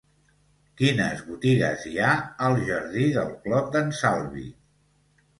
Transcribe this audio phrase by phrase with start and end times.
[0.79, 2.13] Quines botigues hi ha
[2.47, 4.47] al jardí del Clot d'en Salvi?